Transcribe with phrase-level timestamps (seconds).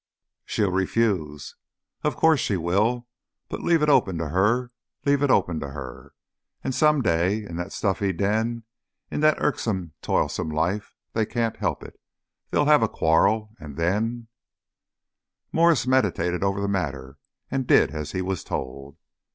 [0.47, 1.55] "She'll refuse."
[2.03, 3.07] "Of course she will.
[3.49, 4.71] But leave it open to her.
[5.05, 6.15] Leave it open to her.
[6.63, 8.63] And some day in that stuffy den,
[9.11, 11.99] in that irksome, toilsome life they can't help it
[12.49, 13.51] they'll have a quarrel.
[13.59, 14.27] And then"
[15.53, 17.19] Mwres meditated over the matter,
[17.51, 18.97] and did as he was told.